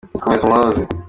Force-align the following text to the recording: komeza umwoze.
komeza 0.23 0.43
umwoze. 0.45 0.81